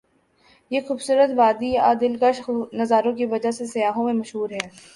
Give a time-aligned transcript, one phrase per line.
[0.71, 2.37] یہ خو بصورت وادی ا دل کش
[2.75, 4.67] نظاروں کی وجہ سے سیاحوں میں مشہور ہے۔